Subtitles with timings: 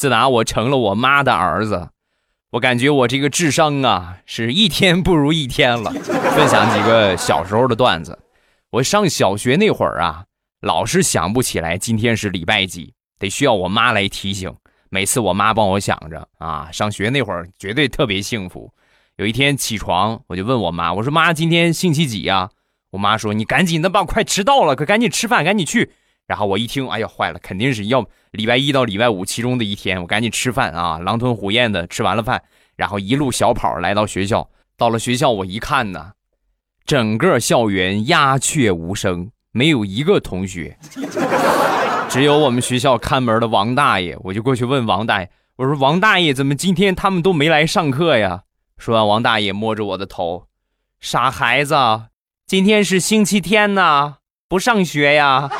[0.00, 1.90] 自打我成了我妈的儿子，
[2.52, 5.90] 我感觉我这个智商啊是一天不如一天了。
[5.90, 8.18] 分享几个小时候的段子。
[8.70, 10.24] 我上小学那会儿啊，
[10.62, 14.50] 老是想不起来今天是礼拜几，得需要我妈来提醒。
[14.88, 18.72] 每次我妈帮我想着啊，上学那会儿绝对特别幸福。
[19.16, 22.48] 有一天起床，我就问我妈：“我说妈，今天星期几呀？”
[22.92, 25.92] 我妈说：“你赶紧的吧，快迟到了，可赶紧吃饭，赶紧去。”
[26.30, 32.40] 然后我一听，哎呀，坏了，肯定是要礼拜一到礼拜五其中的一天，我赶紧吃饭啊，狼吞虎咽的吃完了饭，
[32.76, 34.48] 然后一路小跑来到学校。
[34.76, 36.12] 到了学校，我一看呢。
[36.86, 40.78] 整个校园鸦雀无声，没有一个同学，
[42.08, 44.16] 只有我们学校看门的王大爷。
[44.20, 48.44] 我就过去问王大爷：“我说王大爷，怎么今天他们都没来上课呀？”
[48.78, 50.46] 说完，王大爷摸着我的头
[51.00, 51.74] ：“傻孩子，
[52.46, 54.18] 今天是星期天呐，
[54.48, 55.50] 不上学呀。”